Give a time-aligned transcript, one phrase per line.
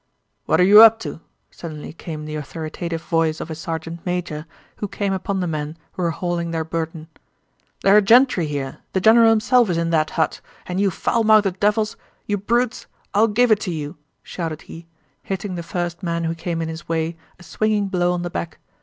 [0.47, 1.21] "What are you up to?"
[1.51, 6.01] suddenly came the authoritative voice of a sergeant major who came upon the men who
[6.01, 7.07] were hauling their burden.
[7.83, 11.59] "There are gentry here; the general himself is in that hut, and you foul mouthed
[11.59, 14.87] devils, you brutes, I'll give it to you!" shouted he,
[15.21, 18.57] hitting the first man who came in his way a swinging blow on the back.